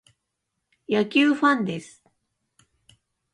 [0.89, 2.03] 野球ファンです。